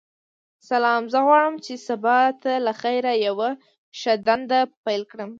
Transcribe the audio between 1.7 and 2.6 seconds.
سبا ته